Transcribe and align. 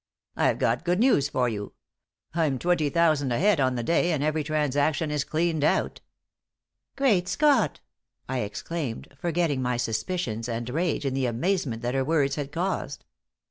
"I've 0.35 0.57
got 0.57 0.83
good 0.83 0.99
news 0.99 1.29
for 1.29 1.47
you. 1.47 1.73
I'm 2.33 2.57
twenty 2.57 2.89
thousand 2.89 3.31
ahead 3.31 3.59
on 3.59 3.75
the 3.75 3.83
day 3.83 4.11
and 4.13 4.23
every 4.23 4.43
transaction 4.43 5.11
is 5.11 5.23
cleaned 5.23 5.63
out." 5.63 6.01
"Great 6.95 7.27
Scott!" 7.27 7.81
I 8.27 8.39
exclaimed, 8.39 9.09
forgetting 9.15 9.61
my 9.61 9.77
suspicions 9.77 10.49
and 10.49 10.67
rage 10.71 11.05
in 11.05 11.13
the 11.13 11.27
amazement 11.27 11.83
that 11.83 11.93
her 11.93 12.03
words 12.03 12.33
had 12.33 12.51
caused. 12.51 13.05